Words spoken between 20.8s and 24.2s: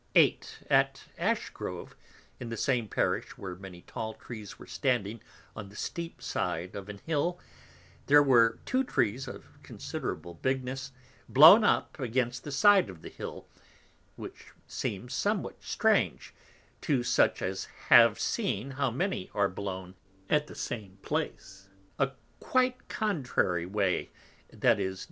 place, a quite contrary way,